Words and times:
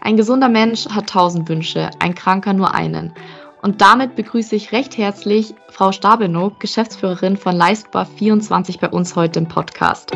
Ein 0.00 0.16
gesunder 0.16 0.48
Mensch 0.48 0.86
hat 0.88 1.08
tausend 1.08 1.48
Wünsche, 1.48 1.90
ein 1.98 2.14
Kranker 2.14 2.52
nur 2.52 2.74
einen. 2.74 3.12
Und 3.62 3.80
damit 3.80 4.14
begrüße 4.14 4.54
ich 4.54 4.70
recht 4.70 4.96
herzlich 4.96 5.54
Frau 5.68 5.90
Stabenow, 5.90 6.52
Geschäftsführerin 6.60 7.36
von 7.36 7.56
Leistbar24 7.56 8.78
bei 8.80 8.88
uns 8.88 9.16
heute 9.16 9.40
im 9.40 9.48
Podcast. 9.48 10.12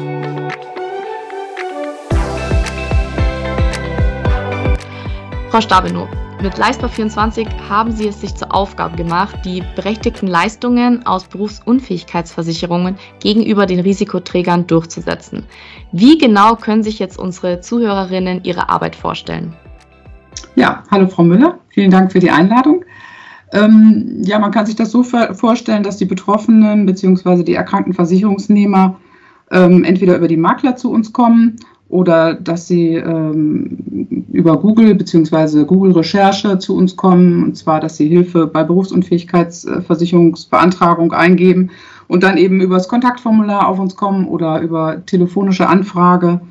Frau 5.50 5.60
Stabenow, 5.60 6.08
mit 6.40 6.54
Leistbar24 6.54 7.46
haben 7.68 7.92
Sie 7.92 8.06
es 8.06 8.20
sich 8.20 8.34
zur 8.34 8.54
Aufgabe 8.54 8.96
gemacht, 8.96 9.36
die 9.44 9.62
berechtigten 9.76 10.28
Leistungen 10.28 11.04
aus 11.04 11.24
Berufsunfähigkeitsversicherungen 11.24 12.96
gegenüber 13.20 13.66
den 13.66 13.80
Risikoträgern 13.80 14.66
durchzusetzen. 14.66 15.46
Wie 15.90 16.18
genau 16.18 16.54
können 16.54 16.82
sich 16.82 17.00
jetzt 17.00 17.18
unsere 17.18 17.60
Zuhörerinnen 17.60 18.44
Ihre 18.44 18.70
Arbeit 18.70 18.96
vorstellen? 18.96 19.56
Ja, 20.54 20.82
hallo 20.90 21.08
Frau 21.08 21.24
Müller, 21.24 21.60
vielen 21.68 21.90
Dank 21.90 22.12
für 22.12 22.18
die 22.18 22.30
Einladung. 22.30 22.84
Ähm, 23.52 24.20
ja, 24.22 24.38
man 24.38 24.50
kann 24.50 24.66
sich 24.66 24.76
das 24.76 24.90
so 24.90 25.02
vorstellen, 25.02 25.82
dass 25.82 25.96
die 25.96 26.04
Betroffenen 26.04 26.84
bzw. 26.84 27.42
die 27.42 27.54
erkrankten 27.54 27.94
Versicherungsnehmer 27.94 28.98
ähm, 29.50 29.82
entweder 29.84 30.14
über 30.16 30.28
die 30.28 30.36
Makler 30.36 30.76
zu 30.76 30.92
uns 30.92 31.14
kommen 31.14 31.56
oder 31.88 32.34
dass 32.34 32.66
sie 32.66 32.96
ähm, 32.96 34.26
über 34.30 34.58
Google 34.58 34.94
bzw. 34.94 35.64
Google 35.64 35.92
Recherche 35.92 36.58
zu 36.58 36.76
uns 36.76 36.96
kommen, 36.96 37.44
und 37.44 37.56
zwar, 37.56 37.80
dass 37.80 37.96
sie 37.96 38.08
Hilfe 38.08 38.46
bei 38.46 38.62
Berufsunfähigkeitsversicherungsbeantragung 38.62 41.14
eingeben 41.14 41.70
und 42.08 42.24
dann 42.24 42.36
eben 42.36 42.60
über 42.60 42.74
das 42.74 42.88
Kontaktformular 42.88 43.68
auf 43.68 43.78
uns 43.78 43.96
kommen 43.96 44.28
oder 44.28 44.60
über 44.60 45.06
telefonische 45.06 45.66
Anfrage 45.66 46.42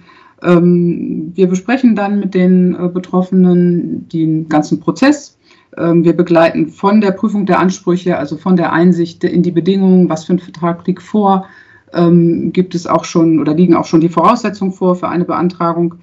wir 0.43 1.47
besprechen 1.47 1.95
dann 1.95 2.19
mit 2.19 2.33
den 2.33 2.75
äh, 2.75 2.89
Betroffenen 2.89 4.09
den 4.09 4.49
ganzen 4.49 4.79
Prozess. 4.79 5.37
Ähm, 5.77 6.03
wir 6.03 6.13
begleiten 6.13 6.69
von 6.69 6.99
der 6.99 7.11
Prüfung 7.11 7.45
der 7.45 7.59
Ansprüche, 7.59 8.17
also 8.17 8.37
von 8.37 8.55
der 8.55 8.73
Einsicht 8.73 9.23
in 9.23 9.43
die 9.43 9.51
Bedingungen, 9.51 10.09
was 10.09 10.25
für 10.25 10.33
ein 10.33 10.39
Vertrag 10.39 10.85
liegt 10.87 11.03
vor, 11.03 11.45
ähm, 11.93 12.51
gibt 12.53 12.73
es 12.73 12.87
auch 12.87 13.05
schon 13.05 13.39
oder 13.39 13.53
liegen 13.53 13.75
auch 13.75 13.85
schon 13.85 14.01
die 14.01 14.09
Voraussetzungen 14.09 14.73
vor 14.73 14.95
für 14.95 15.09
eine 15.09 15.25
Beantragung. 15.25 15.95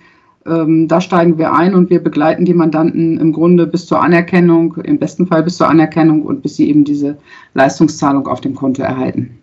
Da 0.44 1.02
steigen 1.02 1.36
wir 1.36 1.52
ein 1.52 1.74
und 1.74 1.90
wir 1.90 2.02
begleiten 2.02 2.46
die 2.46 2.54
Mandanten 2.54 3.20
im 3.20 3.34
Grunde 3.34 3.66
bis 3.66 3.84
zur 3.84 4.02
Anerkennung, 4.02 4.76
im 4.76 4.98
besten 4.98 5.26
Fall 5.26 5.42
bis 5.42 5.58
zur 5.58 5.68
Anerkennung 5.68 6.22
und 6.22 6.40
bis 6.40 6.56
sie 6.56 6.70
eben 6.70 6.84
diese 6.84 7.18
Leistungszahlung 7.52 8.26
auf 8.26 8.40
dem 8.40 8.54
Konto 8.54 8.80
erhalten. 8.80 9.38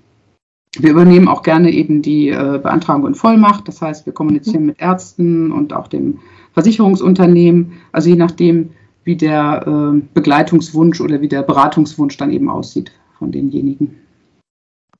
Wir 0.82 0.92
übernehmen 0.92 1.28
auch 1.28 1.44
gerne 1.44 1.72
eben 1.72 2.02
die 2.02 2.30
äh, 2.30 2.60
Beantragung 2.62 3.08
in 3.08 3.16
Vollmacht. 3.16 3.68
Das 3.68 3.82
heißt, 3.82 4.06
wir 4.06 4.14
kommunizieren 4.14 4.62
mhm. 4.62 4.68
mit 4.68 4.82
Ärzten 4.82 5.52
und 5.52 5.74
auch 5.74 5.88
dem 5.88 6.20
Versicherungsunternehmen. 6.54 7.74
Also 7.92 8.10
je 8.10 8.16
nachdem, 8.16 8.72
wie 9.04 9.16
der 9.16 9.66
äh, 9.68 10.02
Begleitungswunsch 10.14 11.02
oder 11.02 11.22
wie 11.22 11.28
der 11.28 11.44
Beratungswunsch 11.44 12.18
dann 12.18 12.32
eben 12.32 12.50
aussieht 12.50 12.92
von 13.18 13.32
denjenigen. 13.32 13.96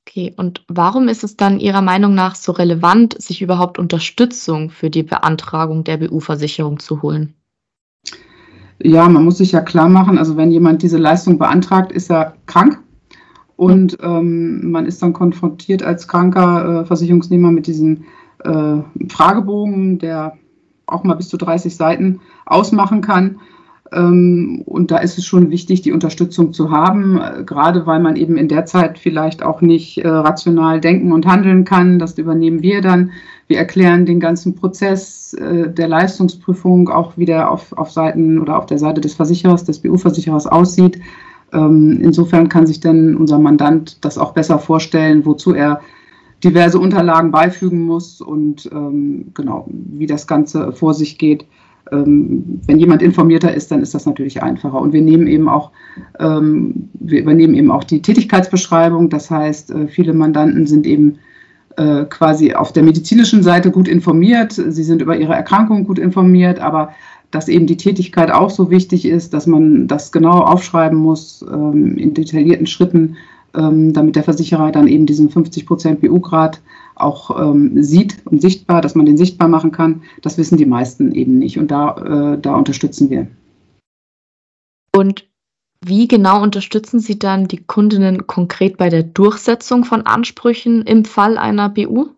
Okay, 0.08 0.32
und 0.36 0.64
warum 0.68 1.08
ist 1.08 1.24
es 1.24 1.36
dann 1.36 1.58
Ihrer 1.58 1.82
Meinung 1.82 2.14
nach 2.14 2.36
so 2.36 2.52
relevant, 2.52 3.20
sich 3.20 3.42
überhaupt 3.42 3.78
Unterstützung 3.78 4.70
für 4.70 4.88
die 4.88 5.02
Beantragung 5.02 5.82
der 5.82 5.96
BU-Versicherung 5.96 6.78
zu 6.78 7.02
holen? 7.02 7.34
Ja, 8.82 9.08
man 9.08 9.24
muss 9.24 9.38
sich 9.38 9.52
ja 9.52 9.60
klar 9.60 9.88
machen, 9.88 10.16
also 10.16 10.36
wenn 10.36 10.52
jemand 10.52 10.82
diese 10.82 10.98
Leistung 10.98 11.38
beantragt, 11.38 11.90
ist 11.90 12.10
er 12.10 12.34
krank 12.46 12.78
und 13.56 13.98
ähm, 14.02 14.70
man 14.70 14.86
ist 14.86 15.02
dann 15.02 15.14
konfrontiert 15.14 15.82
als 15.82 16.06
kranker 16.08 16.82
äh, 16.82 16.84
Versicherungsnehmer 16.84 17.50
mit 17.50 17.66
diesem 17.66 18.04
äh, 18.44 18.76
Fragebogen, 19.08 19.98
der 19.98 20.36
auch 20.86 21.04
mal 21.04 21.14
bis 21.14 21.28
zu 21.28 21.36
30 21.36 21.74
Seiten 21.74 22.20
ausmachen 22.44 23.00
kann. 23.00 23.40
Ähm, 23.92 24.62
und 24.66 24.90
da 24.90 24.98
ist 24.98 25.16
es 25.16 25.24
schon 25.24 25.50
wichtig, 25.50 25.80
die 25.82 25.92
Unterstützung 25.92 26.52
zu 26.52 26.70
haben, 26.70 27.18
äh, 27.18 27.44
gerade 27.44 27.86
weil 27.86 28.00
man 28.00 28.16
eben 28.16 28.36
in 28.36 28.48
der 28.48 28.66
Zeit 28.66 28.98
vielleicht 28.98 29.42
auch 29.42 29.62
nicht 29.62 29.98
äh, 29.98 30.08
rational 30.08 30.80
denken 30.80 31.12
und 31.12 31.26
handeln 31.26 31.64
kann. 31.64 31.98
Das 31.98 32.18
übernehmen 32.18 32.62
wir 32.62 32.82
dann. 32.82 33.12
Wir 33.46 33.58
erklären 33.58 34.06
den 34.06 34.20
ganzen 34.20 34.54
Prozess 34.54 35.32
äh, 35.34 35.70
der 35.70 35.88
Leistungsprüfung, 35.88 36.88
auch 36.88 37.16
wie 37.16 37.26
der 37.26 37.50
auf, 37.50 37.72
auf 37.72 37.90
Seiten 37.90 38.38
oder 38.38 38.58
auf 38.58 38.66
der 38.66 38.78
Seite 38.78 39.00
des 39.00 39.14
Versicherers, 39.14 39.64
des 39.64 39.80
BU-Versicherers 39.80 40.46
aussieht. 40.46 41.00
Ähm, 41.52 41.98
insofern 42.00 42.48
kann 42.48 42.66
sich 42.66 42.80
dann 42.80 43.16
unser 43.16 43.38
Mandant 43.38 44.04
das 44.04 44.18
auch 44.18 44.32
besser 44.32 44.58
vorstellen, 44.58 45.24
wozu 45.24 45.54
er 45.54 45.80
diverse 46.44 46.78
Unterlagen 46.78 47.30
beifügen 47.30 47.82
muss 47.82 48.20
und 48.20 48.68
ähm, 48.72 49.32
genau, 49.34 49.66
wie 49.68 50.06
das 50.06 50.26
Ganze 50.26 50.72
vor 50.72 50.92
sich 50.94 51.18
geht. 51.18 51.46
Ähm, 51.92 52.60
wenn 52.66 52.78
jemand 52.78 53.00
informierter 53.00 53.54
ist, 53.54 53.70
dann 53.70 53.80
ist 53.80 53.94
das 53.94 54.06
natürlich 54.06 54.42
einfacher. 54.42 54.80
Und 54.80 54.92
wir 54.92 55.02
nehmen 55.02 55.26
eben 55.28 55.48
auch, 55.48 55.70
wir 56.18 57.20
übernehmen 57.20 57.54
eben 57.54 57.70
auch 57.70 57.84
die 57.84 58.02
Tätigkeitsbeschreibung. 58.02 59.08
Das 59.08 59.30
heißt, 59.30 59.70
äh, 59.70 59.88
viele 59.88 60.12
Mandanten 60.12 60.66
sind 60.66 60.86
eben 60.86 61.18
äh, 61.76 62.04
quasi 62.06 62.54
auf 62.54 62.72
der 62.72 62.82
medizinischen 62.82 63.42
Seite 63.42 63.70
gut 63.70 63.86
informiert. 63.86 64.52
Sie 64.52 64.82
sind 64.82 65.02
über 65.02 65.16
ihre 65.16 65.34
Erkrankung 65.34 65.84
gut 65.84 65.98
informiert, 65.98 66.58
aber 66.58 66.92
dass 67.30 67.48
eben 67.48 67.66
die 67.66 67.76
Tätigkeit 67.76 68.30
auch 68.30 68.50
so 68.50 68.70
wichtig 68.70 69.04
ist, 69.04 69.34
dass 69.34 69.46
man 69.46 69.88
das 69.88 70.12
genau 70.12 70.40
aufschreiben 70.40 70.98
muss 70.98 71.44
ähm, 71.50 71.96
in 71.96 72.14
detaillierten 72.14 72.66
Schritten, 72.66 73.16
ähm, 73.54 73.92
damit 73.92 74.16
der 74.16 74.24
Versicherer 74.24 74.72
dann 74.72 74.88
eben 74.88 75.06
diesen 75.06 75.30
50 75.30 75.66
Prozent 75.66 76.00
BU-Grad 76.00 76.60
auch 76.94 77.38
ähm, 77.38 77.82
sieht 77.82 78.18
und 78.24 78.40
sichtbar, 78.40 78.80
dass 78.80 78.94
man 78.94 79.06
den 79.06 79.18
sichtbar 79.18 79.48
machen 79.48 79.70
kann. 79.70 80.02
Das 80.22 80.38
wissen 80.38 80.56
die 80.56 80.66
meisten 80.66 81.12
eben 81.12 81.38
nicht 81.38 81.58
und 81.58 81.70
da, 81.70 82.34
äh, 82.34 82.40
da 82.40 82.54
unterstützen 82.54 83.10
wir. 83.10 83.26
Und 84.94 85.28
wie 85.84 86.08
genau 86.08 86.42
unterstützen 86.42 87.00
Sie 87.00 87.18
dann 87.18 87.48
die 87.48 87.62
Kundinnen 87.62 88.26
konkret 88.26 88.78
bei 88.78 88.88
der 88.88 89.02
Durchsetzung 89.02 89.84
von 89.84 90.02
Ansprüchen 90.02 90.82
im 90.82 91.04
Fall 91.04 91.36
einer 91.36 91.68
BU? 91.68 92.08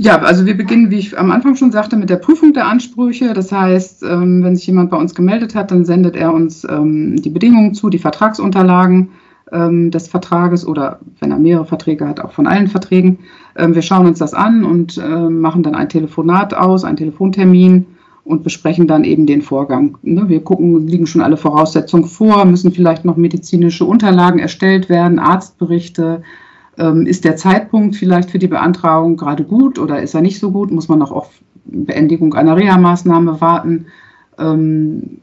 Ja, 0.00 0.20
also 0.20 0.46
wir 0.46 0.56
beginnen, 0.56 0.92
wie 0.92 0.98
ich 1.00 1.18
am 1.18 1.32
Anfang 1.32 1.56
schon 1.56 1.72
sagte, 1.72 1.96
mit 1.96 2.08
der 2.08 2.18
Prüfung 2.18 2.52
der 2.52 2.68
Ansprüche. 2.68 3.34
Das 3.34 3.50
heißt, 3.50 4.04
ähm, 4.04 4.44
wenn 4.44 4.54
sich 4.54 4.68
jemand 4.68 4.90
bei 4.90 4.96
uns 4.96 5.12
gemeldet 5.12 5.56
hat, 5.56 5.72
dann 5.72 5.84
sendet 5.84 6.14
er 6.14 6.32
uns 6.32 6.62
ähm, 6.62 7.20
die 7.20 7.30
Bedingungen 7.30 7.74
zu, 7.74 7.90
die 7.90 7.98
Vertragsunterlagen 7.98 9.08
ähm, 9.50 9.90
des 9.90 10.06
Vertrages 10.06 10.64
oder 10.64 11.00
wenn 11.18 11.32
er 11.32 11.40
mehrere 11.40 11.64
Verträge 11.64 12.06
hat, 12.06 12.20
auch 12.20 12.30
von 12.30 12.46
allen 12.46 12.68
Verträgen. 12.68 13.18
Wir 13.56 13.82
schauen 13.82 14.06
uns 14.06 14.20
das 14.20 14.34
an 14.34 14.62
und 14.62 14.98
machen 14.98 15.64
dann 15.64 15.74
ein 15.74 15.88
Telefonat 15.88 16.54
aus, 16.54 16.84
einen 16.84 16.96
Telefontermin 16.96 17.86
und 18.22 18.44
besprechen 18.44 18.86
dann 18.86 19.02
eben 19.02 19.26
den 19.26 19.42
Vorgang. 19.42 19.98
Ne, 20.02 20.28
wir 20.28 20.44
gucken, 20.44 20.86
liegen 20.86 21.08
schon 21.08 21.22
alle 21.22 21.36
Voraussetzungen 21.36 22.04
vor, 22.04 22.44
müssen 22.44 22.70
vielleicht 22.70 23.04
noch 23.04 23.16
medizinische 23.16 23.84
Unterlagen 23.84 24.38
erstellt 24.38 24.88
werden, 24.88 25.18
Arztberichte, 25.18 26.22
ist 27.06 27.24
der 27.24 27.36
Zeitpunkt 27.36 27.96
vielleicht 27.96 28.30
für 28.30 28.38
die 28.38 28.46
Beantragung 28.46 29.16
gerade 29.16 29.44
gut 29.44 29.78
oder 29.78 30.00
ist 30.00 30.14
er 30.14 30.20
nicht 30.20 30.38
so 30.38 30.52
gut? 30.52 30.70
Muss 30.70 30.88
man 30.88 30.98
noch 30.98 31.12
auf 31.12 31.30
Beendigung 31.64 32.34
einer 32.34 32.56
Reha-Maßnahme 32.56 33.40
warten? 33.40 33.86
Ähm, 34.38 35.18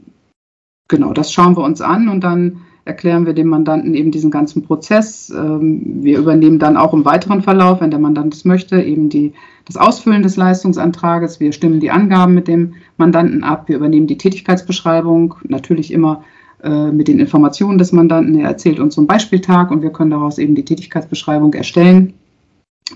genau, 0.88 1.14
das 1.14 1.32
schauen 1.32 1.56
wir 1.56 1.64
uns 1.64 1.82
an 1.82 2.10
und 2.10 2.24
dann 2.24 2.62
erklären 2.86 3.26
wir 3.26 3.34
dem 3.34 3.48
Mandanten 3.48 3.96
eben 3.96 4.12
diesen 4.12 4.30
ganzen 4.30 4.62
Prozess. 4.62 5.34
Ähm, 5.36 6.04
wir 6.04 6.20
übernehmen 6.20 6.60
dann 6.60 6.78
auch 6.78 6.94
im 6.94 7.04
weiteren 7.04 7.42
Verlauf, 7.42 7.82
wenn 7.82 7.90
der 7.90 8.00
Mandant 8.00 8.34
es 8.36 8.46
möchte, 8.46 8.80
eben 8.80 9.10
die, 9.10 9.34
das 9.66 9.76
Ausfüllen 9.76 10.22
des 10.22 10.38
Leistungsantrages. 10.38 11.40
Wir 11.40 11.52
stimmen 11.52 11.80
die 11.80 11.90
Angaben 11.90 12.36
mit 12.36 12.48
dem 12.48 12.76
Mandanten 12.98 13.44
ab. 13.44 13.68
Wir 13.68 13.78
übernehmen 13.78 14.06
die 14.06 14.20
Tätigkeitsbeschreibung, 14.20 15.36
natürlich 15.48 15.92
immer 15.92 16.24
mit 16.64 17.08
den 17.08 17.20
Informationen 17.20 17.78
des 17.78 17.92
Mandanten. 17.92 18.40
Er 18.40 18.48
erzählt 18.48 18.80
uns 18.80 18.96
so 18.96 19.02
einen 19.02 19.08
Beispieltag 19.08 19.70
und 19.72 19.82
wir 19.82 19.92
können 19.92 20.10
daraus 20.10 20.38
eben 20.38 20.56
die 20.56 20.66
Tätigkeitsbeschreibung 20.66 21.54
erstellen, 21.54 22.14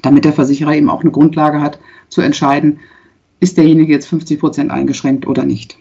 damit 0.02 0.26
der 0.26 0.34
Versicherer 0.34 0.76
eben 0.76 0.90
auch 0.90 1.02
eine 1.02 1.12
Grundlage 1.12 1.62
hat, 1.62 1.80
zu 2.10 2.22
entscheiden, 2.22 2.80
ist 3.40 3.58
derjenige 3.58 3.94
jetzt 3.94 4.08
50 4.08 4.40
Prozent 4.40 4.72
eingeschränkt 4.72 5.28
oder 5.28 5.46
nicht. 5.46 5.78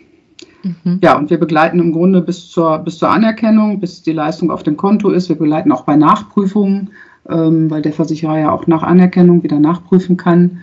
Mhm. 0.63 0.99
Ja, 1.03 1.17
und 1.17 1.31
wir 1.31 1.39
begleiten 1.39 1.79
im 1.79 1.93
Grunde 1.93 2.21
bis 2.21 2.49
zur, 2.49 2.79
bis 2.79 2.99
zur 2.99 3.11
Anerkennung, 3.11 3.81
bis 3.81 4.03
die 4.03 4.13
Leistung 4.13 4.51
auf 4.51 4.63
dem 4.63 4.77
Konto 4.77 5.11
ist. 5.11 5.29
Wir 5.29 5.37
begleiten 5.37 5.73
auch 5.73 5.85
bei 5.85 5.97
Nachprüfungen, 5.97 6.91
ähm, 7.29 7.71
weil 7.71 7.83
der 7.83 7.93
Versicherer 7.93 8.39
ja 8.39 8.53
auch 8.53 8.67
nach 8.67 8.83
Anerkennung 8.83 9.43
wieder 9.43 9.59
nachprüfen 9.59 10.17
kann. 10.17 10.59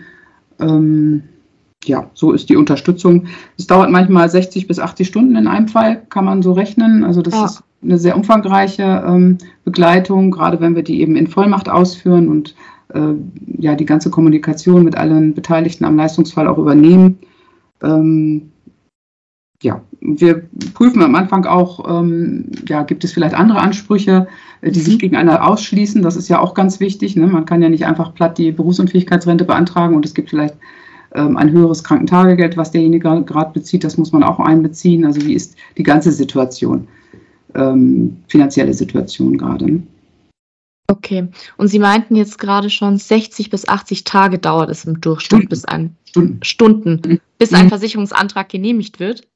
Ähm, 0.60 1.22
ja, 1.88 2.10
so 2.14 2.32
ist 2.32 2.48
die 2.48 2.56
Unterstützung. 2.56 3.26
Es 3.58 3.66
dauert 3.66 3.90
manchmal 3.90 4.28
60 4.28 4.66
bis 4.66 4.78
80 4.78 5.06
Stunden 5.06 5.36
in 5.36 5.46
einem 5.46 5.68
Fall, 5.68 6.02
kann 6.08 6.24
man 6.24 6.42
so 6.42 6.52
rechnen. 6.52 7.04
Also 7.04 7.22
das 7.22 7.34
ja. 7.34 7.44
ist 7.44 7.62
eine 7.82 7.98
sehr 7.98 8.16
umfangreiche 8.16 9.04
ähm, 9.06 9.38
Begleitung, 9.64 10.30
gerade 10.30 10.60
wenn 10.60 10.74
wir 10.74 10.82
die 10.82 11.00
eben 11.00 11.16
in 11.16 11.26
Vollmacht 11.26 11.68
ausführen 11.68 12.28
und 12.28 12.54
äh, 12.94 13.14
ja 13.58 13.74
die 13.74 13.86
ganze 13.86 14.10
Kommunikation 14.10 14.84
mit 14.84 14.96
allen 14.96 15.34
Beteiligten 15.34 15.84
am 15.84 15.96
Leistungsfall 15.96 16.48
auch 16.48 16.58
übernehmen. 16.58 17.18
Ähm, 17.82 18.50
ja, 19.62 19.82
wir 20.00 20.48
prüfen 20.74 21.02
am 21.02 21.14
Anfang 21.14 21.46
auch, 21.46 22.00
ähm, 22.00 22.50
ja, 22.68 22.82
gibt 22.82 23.04
es 23.04 23.12
vielleicht 23.12 23.34
andere 23.34 23.60
Ansprüche, 23.60 24.28
äh, 24.60 24.70
die 24.70 24.80
mhm. 24.80 24.84
sich 24.84 24.98
gegeneinander 24.98 25.46
ausschließen. 25.46 26.02
Das 26.02 26.16
ist 26.16 26.28
ja 26.28 26.40
auch 26.40 26.54
ganz 26.54 26.80
wichtig. 26.80 27.16
Ne? 27.16 27.26
Man 27.26 27.46
kann 27.46 27.62
ja 27.62 27.68
nicht 27.68 27.86
einfach 27.86 28.14
platt 28.14 28.38
die 28.38 28.52
Berufsunfähigkeitsrente 28.52 29.44
beantragen 29.44 29.96
und 29.96 30.04
es 30.04 30.14
gibt 30.14 30.30
vielleicht 30.30 30.56
ein 31.20 31.50
höheres 31.50 31.84
Krankentagegeld, 31.84 32.56
was 32.56 32.70
derjenige 32.70 33.22
gerade 33.24 33.52
bezieht, 33.52 33.84
das 33.84 33.96
muss 33.96 34.12
man 34.12 34.22
auch 34.22 34.38
einbeziehen. 34.38 35.04
Also 35.04 35.24
wie 35.24 35.34
ist 35.34 35.56
die 35.76 35.82
ganze 35.82 36.12
Situation, 36.12 36.86
ähm, 37.54 38.16
finanzielle 38.28 38.74
Situation 38.74 39.38
gerade. 39.38 39.70
Ne? 39.70 39.82
Okay. 40.88 41.28
Und 41.56 41.68
Sie 41.68 41.78
meinten 41.78 42.16
jetzt 42.16 42.38
gerade 42.38 42.70
schon, 42.70 42.98
60 42.98 43.50
bis 43.50 43.68
80 43.68 44.04
Tage 44.04 44.38
dauert 44.38 44.70
es 44.70 44.84
im 44.84 45.00
Durchschnitt 45.00 45.26
Stunden. 45.26 45.48
bis 45.48 45.64
ein 45.64 45.96
Stunden, 46.10 46.40
Stunden 46.42 47.00
mhm. 47.12 47.20
bis 47.38 47.52
ein 47.52 47.66
mhm. 47.66 47.70
Versicherungsantrag 47.70 48.48
genehmigt 48.48 49.00
wird? 49.00 49.26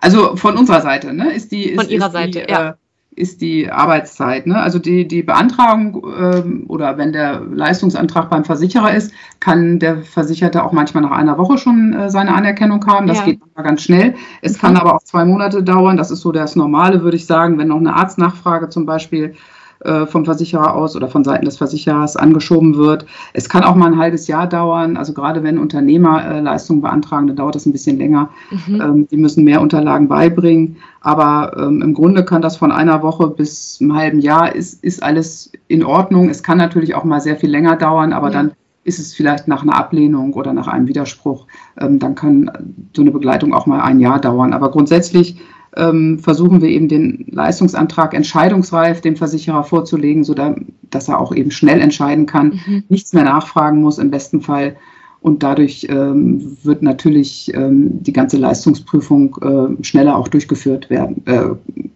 Also 0.00 0.36
von 0.36 0.56
unserer 0.56 0.80
Seite, 0.80 1.12
ne? 1.12 1.32
Ist 1.32 1.50
die 1.50 1.70
ist, 1.70 1.80
von 1.80 1.90
Ihrer 1.90 2.10
Seite, 2.10 2.44
die, 2.46 2.52
ja. 2.52 2.70
Äh, 2.70 2.74
ist 3.18 3.40
die 3.40 3.70
Arbeitszeit. 3.70 4.46
Ne? 4.46 4.56
Also 4.56 4.78
die, 4.78 5.06
die 5.06 5.22
Beantragung 5.22 6.06
ähm, 6.18 6.64
oder 6.68 6.96
wenn 6.96 7.12
der 7.12 7.40
Leistungsantrag 7.40 8.30
beim 8.30 8.44
Versicherer 8.44 8.94
ist, 8.94 9.12
kann 9.40 9.78
der 9.78 10.02
Versicherte 10.02 10.64
auch 10.64 10.72
manchmal 10.72 11.02
nach 11.02 11.10
einer 11.10 11.36
Woche 11.36 11.58
schon 11.58 11.92
äh, 11.92 12.10
seine 12.10 12.34
Anerkennung 12.34 12.86
haben. 12.86 13.06
Das 13.06 13.18
ja. 13.18 13.24
geht 13.24 13.40
ganz 13.56 13.82
schnell. 13.82 14.14
Es 14.40 14.54
mhm. 14.54 14.58
kann 14.60 14.76
aber 14.76 14.94
auch 14.94 15.02
zwei 15.02 15.24
Monate 15.24 15.62
dauern. 15.62 15.96
Das 15.96 16.10
ist 16.10 16.20
so 16.20 16.32
das 16.32 16.56
Normale, 16.56 17.02
würde 17.02 17.16
ich 17.16 17.26
sagen, 17.26 17.58
wenn 17.58 17.68
noch 17.68 17.78
eine 17.78 17.94
Arztnachfrage 17.94 18.68
zum 18.68 18.86
Beispiel 18.86 19.34
äh, 19.80 20.06
vom 20.06 20.24
Versicherer 20.24 20.74
aus 20.74 20.96
oder 20.96 21.08
von 21.08 21.24
Seiten 21.24 21.44
des 21.44 21.58
Versicherers 21.58 22.16
angeschoben 22.16 22.76
wird. 22.76 23.06
Es 23.32 23.48
kann 23.48 23.62
auch 23.62 23.74
mal 23.74 23.86
ein 23.86 23.98
halbes 23.98 24.26
Jahr 24.26 24.48
dauern. 24.48 24.96
Also 24.96 25.12
gerade 25.12 25.42
wenn 25.42 25.58
Unternehmer 25.58 26.24
äh, 26.24 26.40
Leistungen 26.40 26.80
beantragen, 26.80 27.28
dann 27.28 27.36
dauert 27.36 27.54
das 27.54 27.66
ein 27.66 27.72
bisschen 27.72 27.98
länger. 27.98 28.30
Mhm. 28.50 28.80
Ähm, 28.80 29.08
die 29.08 29.16
müssen 29.16 29.44
mehr 29.44 29.60
Unterlagen 29.60 30.08
beibringen. 30.08 30.76
Aber 31.00 31.56
ähm, 31.56 31.82
im 31.82 31.94
Grunde 31.94 32.24
kann 32.24 32.42
das 32.42 32.56
von 32.56 32.72
einer 32.72 33.02
Woche 33.02 33.28
bis 33.28 33.78
einem 33.80 33.94
halben 33.94 34.18
Jahr 34.18 34.54
ist, 34.54 34.82
ist 34.82 35.02
alles 35.02 35.52
in 35.68 35.84
Ordnung. 35.84 36.28
Es 36.28 36.42
kann 36.42 36.58
natürlich 36.58 36.94
auch 36.94 37.04
mal 37.04 37.20
sehr 37.20 37.36
viel 37.36 37.50
länger 37.50 37.76
dauern, 37.76 38.12
aber 38.12 38.28
ja. 38.28 38.32
dann 38.34 38.52
ist 38.88 38.98
es 38.98 39.14
vielleicht 39.14 39.46
nach 39.46 39.62
einer 39.62 39.76
Ablehnung 39.76 40.32
oder 40.32 40.52
nach 40.52 40.66
einem 40.66 40.88
Widerspruch, 40.88 41.46
ähm, 41.78 41.98
dann 41.98 42.14
kann 42.14 42.50
so 42.96 43.02
eine 43.02 43.10
Begleitung 43.10 43.52
auch 43.52 43.66
mal 43.66 43.80
ein 43.80 44.00
Jahr 44.00 44.18
dauern. 44.18 44.52
Aber 44.52 44.70
grundsätzlich 44.70 45.40
ähm, 45.78 46.18
versuchen 46.18 46.60
wir 46.60 46.68
eben 46.68 46.88
den 46.88 47.26
Leistungsantrag 47.30 48.12
entscheidungsreif 48.12 49.00
dem 49.00 49.16
Versicherer 49.16 49.64
vorzulegen, 49.64 50.24
sodass 50.24 51.08
er 51.08 51.20
auch 51.20 51.34
eben 51.34 51.50
schnell 51.50 51.80
entscheiden 51.80 52.26
kann, 52.26 52.60
mhm. 52.66 52.84
nichts 52.88 53.12
mehr 53.12 53.24
nachfragen 53.24 53.80
muss 53.80 53.98
im 53.98 54.10
besten 54.10 54.42
Fall. 54.42 54.76
Und 55.20 55.42
dadurch 55.42 55.86
ähm, 55.90 56.58
wird 56.62 56.82
natürlich 56.82 57.52
ähm, 57.54 58.02
die 58.02 58.12
ganze 58.12 58.36
Leistungsprüfung 58.36 59.36
äh, 59.80 59.84
schneller 59.84 60.16
auch 60.16 60.28
durchgeführt 60.28 60.90
werden, 60.90 61.26
äh, 61.26 61.48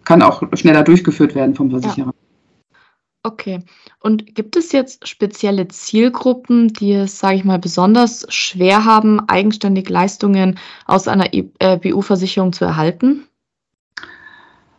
kann 0.03 0.21
auch 0.21 0.43
schneller 0.53 0.83
durchgeführt 0.83 1.33
werden 1.35 1.55
vom 1.55 1.69
Versicherer. 1.69 2.07
Ja. 2.07 2.13
Okay. 3.25 3.61
Und 4.01 4.35
gibt 4.35 4.57
es 4.57 4.73
jetzt 4.73 5.07
spezielle 5.07 5.69
Zielgruppen, 5.69 6.67
die 6.73 6.91
es, 6.91 7.19
sage 7.19 7.37
ich 7.37 7.45
mal, 7.45 7.59
besonders 7.59 8.25
schwer 8.27 8.83
haben, 8.83 9.21
eigenständig 9.29 9.87
Leistungen 9.87 10.59
aus 10.85 11.07
einer 11.07 11.33
äh, 11.33 11.77
BU-Versicherung 11.77 12.51
zu 12.51 12.65
erhalten? 12.65 13.23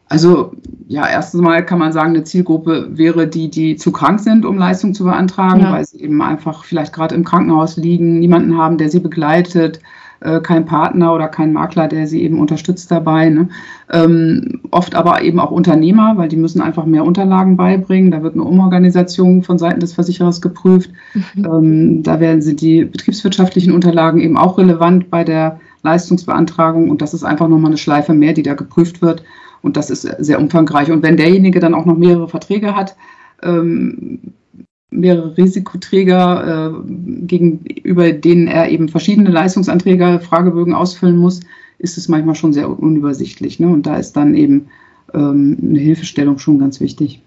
Also 0.09 0.53
ja, 0.87 1.09
erstens 1.09 1.41
mal 1.41 1.65
kann 1.65 1.79
man 1.79 1.93
sagen, 1.93 2.11
eine 2.11 2.25
Zielgruppe 2.25 2.89
wäre 2.93 3.27
die, 3.27 3.51
die 3.51 3.77
zu 3.77 3.91
krank 3.91 4.21
sind, 4.21 4.45
um 4.45 4.59
Leistung 4.59 4.95
zu 4.95 5.05
beantragen, 5.05 5.61
ja. 5.61 5.73
weil 5.73 5.85
sie 5.85 6.01
eben 6.01 6.21
einfach 6.21 6.65
vielleicht 6.65 6.93
gerade 6.93 7.15
im 7.15 7.25
Krankenhaus 7.25 7.77
liegen, 7.77 8.19
niemanden 8.19 8.57
haben, 8.59 8.77
der 8.77 8.91
sie 8.91 9.01
begleitet, 9.01 9.81
äh, 10.21 10.41
kein 10.41 10.67
Partner 10.67 11.15
oder 11.15 11.29
kein 11.29 11.53
Makler, 11.53 11.89
der 11.89 12.07
sie 12.07 12.23
eben 12.23 12.39
unterstützt 12.39 12.91
dabei. 12.91 13.31
Ne? 13.31 13.49
Ähm, 13.91 14.61
oft 14.71 14.95
aber 14.95 15.23
eben 15.23 15.41
auch 15.41 15.51
Unternehmer, 15.51 16.17
weil 16.17 16.29
die 16.29 16.37
müssen 16.37 16.61
einfach 16.61 16.85
mehr 16.85 17.05
Unterlagen 17.05 17.57
beibringen. 17.57 18.11
Da 18.11 18.23
wird 18.23 18.35
eine 18.35 18.45
Umorganisation 18.45 19.43
von 19.43 19.59
Seiten 19.59 19.81
des 19.81 19.95
Versicherers 19.95 20.41
geprüft. 20.41 20.91
Mhm. 21.15 21.45
Ähm, 21.45 22.03
da 22.03 22.21
werden 22.21 22.43
sie 22.43 22.57
die 22.57 22.85
betriebswirtschaftlichen 22.85 23.73
Unterlagen 23.73 24.21
eben 24.21 24.37
auch 24.37 24.59
relevant 24.59 25.11
bei 25.11 25.25
der 25.25 25.61
Leistungsbeantragung 25.83 26.89
und 26.89 27.03
das 27.03 27.13
ist 27.13 27.25
einfach 27.25 27.47
nochmal 27.47 27.71
eine 27.71 27.77
Schleife 27.77 28.15
mehr, 28.15 28.33
die 28.33 28.43
da 28.43 28.55
geprüft 28.55 29.03
wird. 29.03 29.23
Und 29.65 29.79
das 29.79 29.89
ist 29.89 30.03
sehr 30.03 30.39
umfangreich. 30.39 30.91
Und 30.91 31.03
wenn 31.03 31.17
derjenige 31.17 31.59
dann 31.59 31.75
auch 31.75 31.87
noch 31.87 31.97
mehrere 31.97 32.29
Verträge 32.29 32.77
hat, 32.77 32.97
ähm, 33.43 34.35
mehrere 34.91 35.35
Risikoträger, 35.39 36.75
äh, 36.75 37.27
gegenüber 37.27 38.13
denen 38.13 38.47
er 38.47 38.69
eben 38.69 38.91
verschiedene 38.91 39.31
Leistungsanträge, 39.31 40.21
Fragebögen 40.21 40.75
ausfüllen 40.75 41.17
muss, 41.17 41.41
ist 41.79 41.97
es 41.97 42.09
manchmal 42.09 42.35
schon 42.35 42.53
sehr 42.53 42.69
unübersichtlich. 42.69 43.59
Ne? 43.59 43.69
Und 43.69 43.87
da 43.87 43.97
ist 43.97 44.13
dann 44.13 44.35
eben 44.35 44.69
ähm, 45.15 45.57
eine 45.63 45.79
Hilfestellung 45.79 46.39
schon 46.39 46.59
ganz 46.59 46.81
wichtig. 46.81 47.23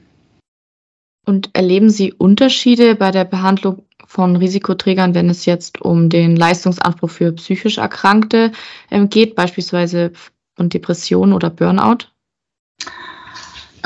Und 1.25 1.49
erleben 1.53 1.89
Sie 1.89 2.13
Unterschiede 2.13 2.93
bei 2.93 3.09
der 3.09 3.25
Behandlung 3.25 3.81
von 4.05 4.35
Risikoträgern, 4.35 5.15
wenn 5.15 5.29
es 5.31 5.45
jetzt 5.45 5.81
um 5.81 6.09
den 6.09 6.35
Leistungsanspruch 6.35 7.09
für 7.09 7.31
psychisch 7.31 7.79
Erkrankte 7.79 8.51
ähm, 8.91 9.09
geht, 9.09 9.33
beispielsweise 9.33 10.11
von 10.55 10.69
Depression 10.69 11.33
oder 11.33 11.49
Burnout? 11.49 12.05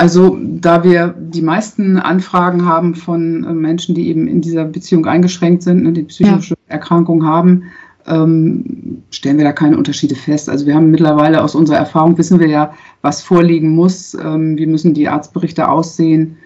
Also 0.02 0.36
da 0.42 0.84
wir 0.84 1.14
die 1.16 1.44
meisten 1.44 1.98
Anfragen 1.98 2.66
haben 2.66 2.96
von 2.96 3.44
äh, 3.44 3.54
Menschen, 3.54 3.94
die 3.94 4.08
eben 4.08 4.26
in 4.26 4.42
dieser 4.42 4.66
Beziehung 4.66 5.06
eingeschränkt 5.06 5.62
sind, 5.62 5.84
ne, 5.84 5.92
die 5.92 6.02
psychische 6.02 6.56
ja. 6.56 6.74
Erkrankung 6.74 7.24
haben, 7.24 7.66
ähm, 8.08 9.04
stellen 9.12 9.38
wir 9.38 9.46
da 9.46 9.52
keine 9.52 9.78
Unterschiede 9.78 10.16
fest. 10.16 10.50
Also 10.50 10.66
wir 10.66 10.74
haben 10.74 10.90
mittlerweile 10.90 11.44
aus 11.44 11.54
unserer 11.54 11.78
Erfahrung 11.78 12.18
wissen 12.18 12.40
wir 12.40 12.48
ja, 12.48 12.74
was 13.04 13.22
vorliegen 13.22 13.76
muss, 13.76 14.16
ähm, 14.16 14.58
wie 14.58 14.66
müssen 14.66 14.96
die 14.96 15.08
Arztberichte 15.08 15.70
aussehen, 15.70 16.38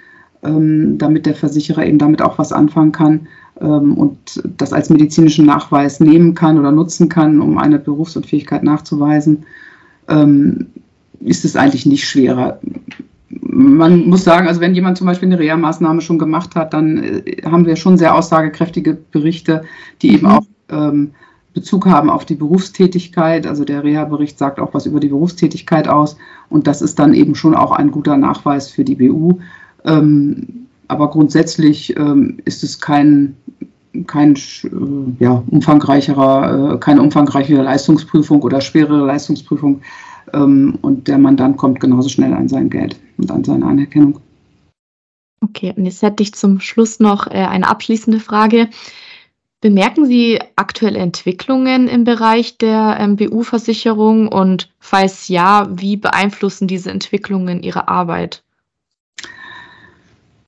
ähm, 0.44 0.98
damit 0.98 1.26
der 1.26 1.36
Versicherer 1.36 1.86
eben 1.86 1.98
damit 1.98 2.22
auch 2.22 2.38
was 2.38 2.52
anfangen 2.52 2.92
kann 2.92 3.28
und 3.58 4.44
das 4.58 4.74
als 4.74 4.90
medizinischen 4.90 5.46
Nachweis 5.46 6.02
nehmen 6.02 6.34
kann 6.34 6.60
oder 6.60 6.74
nutzen 6.74 7.08
kann, 7.08 7.40
um 7.40 7.58
eine 7.58 7.80
Berufsunfähigkeit 7.80 8.64
nachzuweisen. 8.64 9.46
Ist 11.22 11.46
es 11.46 11.56
eigentlich 11.56 11.86
nicht 11.86 12.04
schwerer 12.06 12.60
man 13.56 14.10
muss 14.10 14.26
sagen, 14.26 14.48
also 14.48 14.60
wenn 14.60 14.76
jemand 14.76 14.98
zum 14.98 15.08
Beispiel 15.08 15.30
eine 15.30 15.40
Reha-Maßnahme 15.40 16.02
schon 16.02 16.20
gemacht 16.20 16.56
hat, 16.56 16.74
dann 16.74 17.02
äh, 17.02 17.42
haben 17.46 17.66
wir 17.66 17.78
schon 17.78 17.98
sehr 17.98 18.14
aussagekräftige 18.14 18.98
Berichte, 19.12 19.64
die 20.02 20.14
eben 20.14 20.28
mhm. 20.28 20.34
auch 20.34 20.46
ähm, 20.70 21.12
Bezug 21.54 21.86
haben 21.86 22.10
auf 22.10 22.26
die 22.26 22.36
Berufstätigkeit. 22.36 23.48
Also 23.48 23.64
der 23.64 23.84
Reha-Bericht 23.84 24.38
sagt 24.38 24.60
auch 24.60 24.74
was 24.74 24.86
über 24.86 25.00
die 25.00 25.08
Berufstätigkeit 25.08 25.88
aus 25.88 26.18
und 26.50 26.68
das 26.68 26.82
ist 26.82 27.00
dann 27.00 27.14
eben 27.14 27.34
schon 27.34 27.56
auch 27.56 27.72
ein 27.72 27.92
guter 27.92 28.18
Nachweis 28.18 28.70
für 28.70 28.84
die 28.84 28.96
BU. 28.96 29.40
Ähm, 29.86 30.68
aber 30.90 31.10
grundsätzlich 31.10 31.98
ähm, 31.98 32.38
ist 32.44 32.62
es 32.62 32.82
kein, 32.82 33.38
kein 34.06 34.36
äh, 34.36 35.24
ja, 35.24 35.44
umfangreicherer, 35.50 36.74
äh, 36.74 36.78
keine 36.80 37.02
umfangreichere 37.02 37.64
Leistungsprüfung 37.64 38.42
oder 38.42 38.60
schwerere 38.60 39.06
Leistungsprüfung 39.06 39.82
und 40.44 41.08
der 41.08 41.18
Mandant 41.18 41.58
kommt 41.58 41.80
genauso 41.80 42.10
schnell 42.10 42.34
an 42.34 42.48
sein 42.48 42.70
Geld 42.70 42.98
und 43.18 43.32
an 43.32 43.44
seine 43.44 43.66
Anerkennung. 43.66 44.20
Okay, 45.42 45.74
und 45.76 45.86
jetzt 45.86 46.02
hätte 46.02 46.24
ich 46.24 46.34
zum 46.34 46.60
Schluss 46.60 47.00
noch 47.00 47.28
äh, 47.28 47.46
eine 47.46 47.68
abschließende 47.68 48.20
Frage. 48.20 48.70
Bemerken 49.62 50.06
Sie 50.06 50.40
aktuelle 50.56 51.00
Entwicklungen 51.00 51.88
im 51.88 52.04
Bereich 52.04 52.58
der 52.58 52.98
ähm, 53.00 53.16
BU-Versicherung 53.16 54.28
und 54.28 54.72
falls 54.80 55.28
ja, 55.28 55.68
wie 55.72 55.98
beeinflussen 55.98 56.68
diese 56.68 56.92
Entwicklungen 56.92 57.64
Ihre 57.64 57.88
Arbeit? 57.88 58.44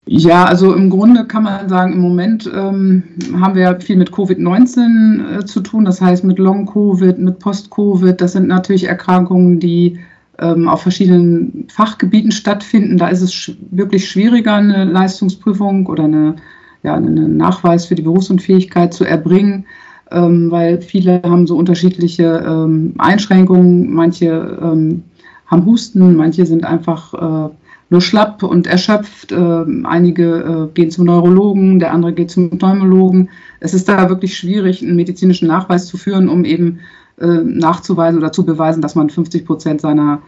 Ja, 0.10 0.46
also 0.46 0.74
im 0.74 0.90
Grunde 0.90 1.26
kann 1.26 1.44
man 1.44 1.68
sagen, 1.68 1.92
im 1.92 2.00
Moment 2.00 2.50
ähm, 2.54 3.04
haben 3.42 3.56
wir 3.56 3.78
viel 3.82 3.98
mit 3.98 4.10
Covid-19 4.12 5.40
äh, 5.40 5.46
zu 5.46 5.60
tun, 5.60 5.84
das 5.84 6.00
heißt 6.00 6.24
mit 6.24 6.40
Long-Covid, 6.40 7.20
mit 7.20 7.40
Post-Covid. 7.40 8.20
Das 8.22 8.32
sind 8.32 8.48
natürlich 8.48 8.86
Erkrankungen, 8.86 9.60
die 9.60 10.00
ähm, 10.40 10.70
auf 10.70 10.82
verschiedenen 10.82 11.68
Fachgebieten 11.68 12.32
stattfinden. 12.32 12.98
Da 12.98 13.10
ist 13.10 13.22
es 13.22 13.34
sch 13.34 13.52
wirklich 13.72 14.10
schwieriger, 14.10 14.54
eine 14.56 14.86
Leistungsprüfung 14.86 15.88
oder 15.88 16.06
eine, 16.06 16.38
ja, 16.84 16.94
einen 16.96 17.36
Nachweis 17.36 17.86
für 17.86 17.96
die 17.96 18.04
Berufsunfähigkeit 18.04 18.94
zu 18.94 19.04
erbringen, 19.04 19.66
ähm, 20.12 20.50
weil 20.52 20.82
viele 20.82 21.22
haben 21.22 21.48
so 21.48 21.58
unterschiedliche 21.58 22.46
ähm, 22.48 22.94
Einschränkungen. 22.98 23.92
Manche 23.92 24.58
ähm, 24.62 25.04
haben 25.48 25.66
Husten, 25.66 26.16
manche 26.16 26.46
sind 26.46 26.64
einfach 26.64 27.14
äh, 27.14 27.50
nur 27.89 28.01
schlapp 28.01 28.44
und 28.44 28.67
erschöpft. 28.67 29.32
Äh, 29.32 29.65
einige 29.84 30.70
äh, 30.70 30.74
gehen 30.74 30.91
zum 30.91 31.06
Neurologen, 31.06 31.79
der 31.79 31.94
andere 31.94 32.13
geht 32.13 32.32
zum 32.32 32.50
Pneumologen. 32.50 33.29
Es 33.60 33.74
ist 33.74 33.88
da 33.88 34.10
wirklich 34.10 34.38
schwierig, 34.38 34.82
einen 34.82 34.96
medizinischen 34.96 35.48
Nachweis 35.48 35.86
zu 35.86 35.98
führen, 35.98 36.29
um 36.29 36.46
eben 36.46 36.79
äh, 37.20 37.25
nachzuweisen 37.25 38.20
oder 38.20 38.32
zu 38.32 38.46
beweisen, 38.46 38.82
dass 38.82 38.96
man 38.96 39.10
50 39.10 39.46
Prozent 39.46 39.82
seiner 39.82 40.22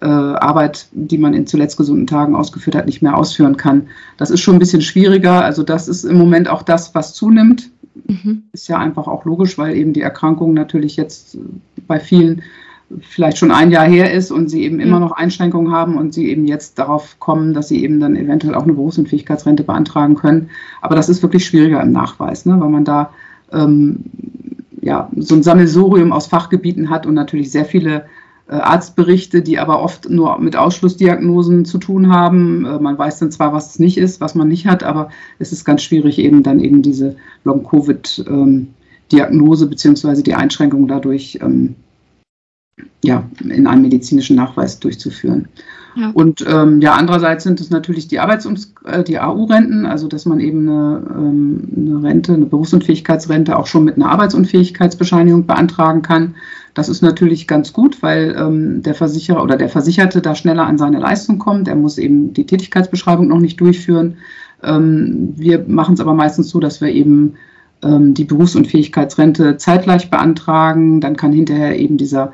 äh, 0.00 0.06
Arbeit, 0.06 0.88
die 0.92 1.18
man 1.18 1.34
in 1.34 1.46
zuletzt 1.46 1.76
gesunden 1.76 2.06
Tagen 2.06 2.34
ausgeführt 2.34 2.76
hat, 2.76 2.86
nicht 2.86 3.02
mehr 3.02 3.16
ausführen 3.16 3.56
kann. 3.56 3.88
Das 4.16 4.30
ist 4.30 4.40
schon 4.40 4.56
ein 4.56 4.60
bisschen 4.60 4.82
schwieriger. 4.82 5.44
Also 5.44 5.62
das 5.62 5.88
ist 5.88 6.04
im 6.04 6.18
Moment 6.18 6.48
auch 6.48 6.62
das, 6.62 6.94
was 6.94 7.14
zunimmt. 7.14 7.70
Mhm. 8.06 8.44
Ist 8.52 8.68
ja 8.68 8.78
einfach 8.78 9.06
auch 9.06 9.24
logisch, 9.24 9.56
weil 9.56 9.74
eben 9.74 9.92
die 9.92 10.02
Erkrankung 10.02 10.52
natürlich 10.52 10.96
jetzt 10.96 11.38
bei 11.86 11.98
vielen 11.98 12.42
vielleicht 13.00 13.38
schon 13.38 13.50
ein 13.50 13.70
Jahr 13.70 13.86
her 13.86 14.12
ist 14.12 14.30
und 14.30 14.48
sie 14.48 14.62
eben 14.62 14.78
immer 14.78 15.00
noch 15.00 15.12
Einschränkungen 15.12 15.72
haben 15.72 15.96
und 15.96 16.14
sie 16.14 16.28
eben 16.28 16.44
jetzt 16.44 16.78
darauf 16.78 17.18
kommen, 17.18 17.52
dass 17.52 17.68
sie 17.68 17.82
eben 17.82 17.98
dann 17.98 18.14
eventuell 18.14 18.54
auch 18.54 18.62
eine 18.62 18.74
Berufsunfähigkeitsrente 18.74 19.64
beantragen 19.64 20.14
können. 20.14 20.50
Aber 20.80 20.94
das 20.94 21.08
ist 21.08 21.22
wirklich 21.22 21.44
schwieriger 21.44 21.82
im 21.82 21.92
Nachweis, 21.92 22.46
ne, 22.46 22.60
weil 22.60 22.68
man 22.68 22.84
da 22.84 23.10
ähm, 23.52 24.04
ja, 24.80 25.10
so 25.16 25.34
ein 25.34 25.42
Sammelsurium 25.42 26.12
aus 26.12 26.28
Fachgebieten 26.28 26.90
hat 26.90 27.06
und 27.06 27.14
natürlich 27.14 27.50
sehr 27.50 27.64
viele 27.64 28.06
äh, 28.48 28.54
Arztberichte, 28.54 29.42
die 29.42 29.58
aber 29.58 29.82
oft 29.82 30.08
nur 30.08 30.38
mit 30.38 30.54
Ausschlussdiagnosen 30.54 31.64
zu 31.64 31.78
tun 31.78 32.10
haben. 32.10 32.64
Äh, 32.64 32.78
man 32.78 32.96
weiß 32.96 33.18
dann 33.18 33.32
zwar, 33.32 33.52
was 33.52 33.70
es 33.70 33.80
nicht 33.80 33.98
ist, 33.98 34.20
was 34.20 34.36
man 34.36 34.46
nicht 34.46 34.68
hat, 34.68 34.84
aber 34.84 35.08
es 35.40 35.50
ist 35.50 35.64
ganz 35.64 35.82
schwierig, 35.82 36.20
eben 36.20 36.44
dann 36.44 36.60
eben 36.60 36.82
diese 36.82 37.16
Long-Covid-Diagnose 37.42 39.64
ähm, 39.64 39.70
beziehungsweise 39.70 40.22
die 40.22 40.34
Einschränkung 40.34 40.86
dadurch 40.86 41.40
ähm, 41.42 41.74
ja, 43.02 43.24
in 43.42 43.66
einem 43.66 43.82
medizinischen 43.82 44.36
Nachweis 44.36 44.78
durchzuführen. 44.80 45.48
Ja. 45.96 46.10
Und 46.10 46.44
ähm, 46.46 46.82
ja, 46.82 46.92
andererseits 46.92 47.44
sind 47.44 47.58
es 47.58 47.70
natürlich 47.70 48.06
die 48.06 48.20
Arbeits- 48.20 48.44
und 48.44 48.68
äh, 48.84 49.02
die 49.02 49.18
AU-Renten, 49.18 49.86
also 49.86 50.08
dass 50.08 50.26
man 50.26 50.40
eben 50.40 50.68
eine, 50.68 51.02
ähm, 51.16 51.68
eine 51.74 52.02
Rente, 52.02 52.34
eine 52.34 52.44
Berufsunfähigkeitsrente 52.44 53.56
auch 53.56 53.66
schon 53.66 53.84
mit 53.84 53.96
einer 53.96 54.10
Arbeitsunfähigkeitsbescheinigung 54.10 55.46
beantragen 55.46 56.02
kann. 56.02 56.34
Das 56.74 56.90
ist 56.90 57.00
natürlich 57.00 57.48
ganz 57.48 57.72
gut, 57.72 58.02
weil 58.02 58.36
ähm, 58.38 58.82
der 58.82 58.94
Versicherer 58.94 59.42
oder 59.42 59.56
der 59.56 59.70
Versicherte 59.70 60.20
da 60.20 60.34
schneller 60.34 60.66
an 60.66 60.76
seine 60.76 60.98
Leistung 60.98 61.38
kommt. 61.38 61.68
Er 61.68 61.76
muss 61.76 61.96
eben 61.96 62.34
die 62.34 62.44
Tätigkeitsbeschreibung 62.44 63.28
noch 63.28 63.40
nicht 63.40 63.58
durchführen. 63.58 64.18
Ähm, 64.62 65.32
wir 65.36 65.64
machen 65.66 65.94
es 65.94 66.00
aber 66.00 66.12
meistens 66.12 66.50
so, 66.50 66.60
dass 66.60 66.82
wir 66.82 66.90
eben 66.90 67.36
ähm, 67.82 68.12
die 68.12 68.24
Berufsunfähigkeitsrente 68.24 69.56
zeitgleich 69.56 70.10
beantragen. 70.10 71.00
Dann 71.00 71.16
kann 71.16 71.32
hinterher 71.32 71.78
eben 71.78 71.96
dieser 71.96 72.32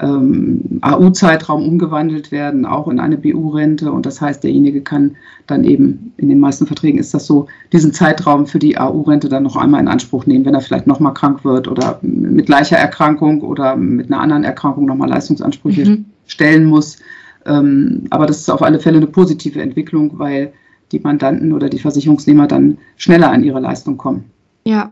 ähm, 0.00 0.78
AU-Zeitraum 0.80 1.66
umgewandelt 1.66 2.32
werden, 2.32 2.64
auch 2.64 2.88
in 2.88 3.00
eine 3.00 3.18
BU-Rente. 3.18 3.92
Und 3.92 4.06
das 4.06 4.20
heißt, 4.20 4.42
derjenige 4.42 4.80
kann 4.80 5.16
dann 5.46 5.64
eben, 5.64 6.12
in 6.16 6.28
den 6.28 6.38
meisten 6.38 6.66
Verträgen 6.66 6.98
ist 6.98 7.12
das 7.12 7.26
so, 7.26 7.46
diesen 7.72 7.92
Zeitraum 7.92 8.46
für 8.46 8.58
die 8.58 8.78
AU-Rente 8.78 9.28
dann 9.28 9.42
noch 9.42 9.56
einmal 9.56 9.80
in 9.80 9.88
Anspruch 9.88 10.26
nehmen, 10.26 10.44
wenn 10.44 10.54
er 10.54 10.62
vielleicht 10.62 10.86
nochmal 10.86 11.14
krank 11.14 11.44
wird 11.44 11.68
oder 11.68 11.98
mit 12.02 12.46
gleicher 12.46 12.78
Erkrankung 12.78 13.42
oder 13.42 13.76
mit 13.76 14.10
einer 14.10 14.20
anderen 14.20 14.44
Erkrankung 14.44 14.86
nochmal 14.86 15.10
Leistungsansprüche 15.10 15.84
mhm. 15.84 16.06
stellen 16.26 16.64
muss. 16.64 16.98
Ähm, 17.44 18.04
aber 18.10 18.26
das 18.26 18.38
ist 18.38 18.50
auf 18.50 18.62
alle 18.62 18.80
Fälle 18.80 18.98
eine 18.98 19.06
positive 19.06 19.60
Entwicklung, 19.60 20.18
weil 20.18 20.52
die 20.92 21.00
Mandanten 21.00 21.52
oder 21.52 21.68
die 21.68 21.78
Versicherungsnehmer 21.78 22.46
dann 22.46 22.78
schneller 22.96 23.30
an 23.30 23.44
ihre 23.44 23.60
Leistung 23.60 23.96
kommen. 23.96 24.24
Ja, 24.64 24.90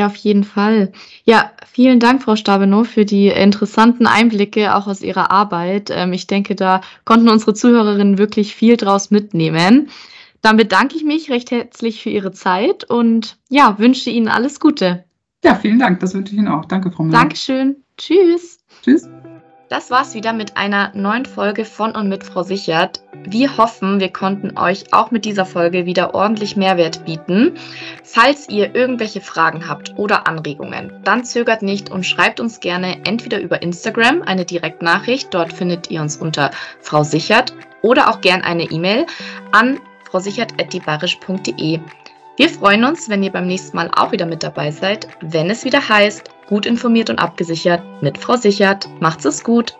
ja, 0.00 0.06
auf 0.06 0.16
jeden 0.16 0.44
Fall. 0.44 0.92
Ja, 1.24 1.50
vielen 1.70 2.00
Dank, 2.00 2.22
Frau 2.22 2.34
Stabenow, 2.34 2.88
für 2.88 3.04
die 3.04 3.28
interessanten 3.28 4.06
Einblicke 4.06 4.74
auch 4.74 4.86
aus 4.86 5.02
Ihrer 5.02 5.30
Arbeit. 5.30 5.90
Ähm, 5.90 6.14
ich 6.14 6.26
denke, 6.26 6.54
da 6.54 6.80
konnten 7.04 7.28
unsere 7.28 7.52
Zuhörerinnen 7.52 8.16
wirklich 8.16 8.54
viel 8.54 8.76
draus 8.76 9.10
mitnehmen. 9.10 9.90
Dann 10.40 10.56
bedanke 10.56 10.96
ich 10.96 11.04
mich 11.04 11.30
recht 11.30 11.50
herzlich 11.50 12.02
für 12.02 12.08
Ihre 12.08 12.32
Zeit 12.32 12.84
und 12.84 13.36
ja, 13.50 13.78
wünsche 13.78 14.08
Ihnen 14.08 14.28
alles 14.28 14.58
Gute. 14.58 15.04
Ja, 15.44 15.54
vielen 15.54 15.78
Dank. 15.78 16.00
Das 16.00 16.14
wünsche 16.14 16.32
ich 16.32 16.38
Ihnen 16.38 16.48
auch. 16.48 16.64
Danke, 16.64 16.90
Frau 16.90 17.02
Müller. 17.02 17.18
Dankeschön. 17.18 17.76
Tschüss. 17.98 18.58
Tschüss. 18.82 19.06
Das 19.70 19.88
war's 19.88 20.14
wieder 20.14 20.32
mit 20.32 20.56
einer 20.56 20.90
neuen 20.94 21.24
Folge 21.24 21.64
von 21.64 21.92
und 21.92 22.08
mit 22.08 22.24
Frau 22.24 22.42
Sichert. 22.42 23.02
Wir 23.22 23.56
hoffen, 23.56 24.00
wir 24.00 24.12
konnten 24.12 24.58
euch 24.58 24.92
auch 24.92 25.12
mit 25.12 25.24
dieser 25.24 25.46
Folge 25.46 25.86
wieder 25.86 26.12
ordentlich 26.12 26.56
Mehrwert 26.56 27.04
bieten. 27.04 27.52
Falls 28.02 28.48
ihr 28.48 28.74
irgendwelche 28.74 29.20
Fragen 29.20 29.68
habt 29.68 29.96
oder 29.96 30.26
Anregungen, 30.26 30.92
dann 31.04 31.24
zögert 31.24 31.62
nicht 31.62 31.88
und 31.88 32.04
schreibt 32.04 32.40
uns 32.40 32.58
gerne 32.58 33.04
entweder 33.04 33.38
über 33.38 33.62
Instagram 33.62 34.22
eine 34.22 34.44
Direktnachricht, 34.44 35.32
dort 35.32 35.52
findet 35.52 35.88
ihr 35.88 36.00
uns 36.00 36.16
unter 36.16 36.50
Frau 36.80 37.04
Sichert, 37.04 37.54
oder 37.82 38.10
auch 38.10 38.20
gern 38.20 38.42
eine 38.42 38.64
E-Mail 38.64 39.06
an 39.52 39.78
frausichert.dibarisch.de. 40.10 41.78
Wir 42.36 42.48
freuen 42.48 42.84
uns, 42.84 43.08
wenn 43.08 43.22
ihr 43.22 43.30
beim 43.30 43.46
nächsten 43.46 43.76
Mal 43.76 43.88
auch 43.94 44.10
wieder 44.10 44.26
mit 44.26 44.42
dabei 44.42 44.72
seid, 44.72 45.06
wenn 45.20 45.48
es 45.48 45.64
wieder 45.64 45.88
heißt, 45.88 46.28
gut 46.50 46.66
informiert 46.66 47.08
und 47.08 47.20
abgesichert 47.20 47.82
mit 48.02 48.18
Frau 48.18 48.36
Sichert. 48.36 48.88
Macht's 49.00 49.24
es 49.24 49.44
gut! 49.44 49.78